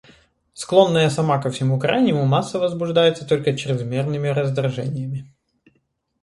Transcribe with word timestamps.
Склонная 0.59 1.11
сама 1.15 1.37
ко 1.43 1.51
всему 1.51 1.77
крайнему, 1.79 2.25
масса 2.25 2.57
возбуждается 2.57 3.23
только 3.23 3.55
чрезмерными 3.55 4.29
раздражениями. 4.29 5.31